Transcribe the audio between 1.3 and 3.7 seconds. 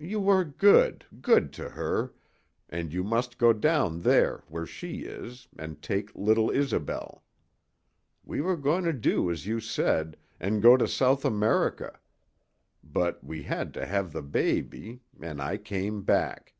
to her an' you must go